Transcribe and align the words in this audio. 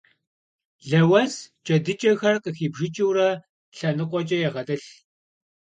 Лэуэс 0.89 1.33
джэдыкӀэхэр 1.65 2.35
къыхибжыкӀыурэ 2.43 3.29
лъэныкъуэкӀэ 3.75 4.37
егъэтӀылъ. 4.47 4.87